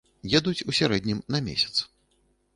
Едуць 0.39 0.65
у 0.73 0.75
сярэднім 0.79 1.21
на 1.37 1.43
месяц. 1.51 1.75